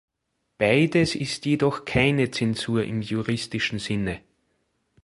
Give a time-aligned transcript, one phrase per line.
[0.57, 4.19] Beides ist jedoch keine Zensur im juristischen Sinne.